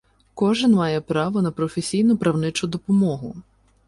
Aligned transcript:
Кожен 0.33 0.71
має 0.71 1.01
право 1.01 1.41
на 1.41 1.51
професійну 1.51 2.17
правничу 2.17 2.67
допомогу 2.67 3.35